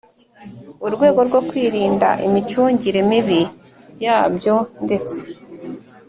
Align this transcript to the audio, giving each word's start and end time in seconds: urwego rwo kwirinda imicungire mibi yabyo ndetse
urwego 0.85 1.19
rwo 1.27 1.41
kwirinda 1.49 2.07
imicungire 2.27 2.99
mibi 3.09 3.41
yabyo 4.03 4.55
ndetse 4.85 5.19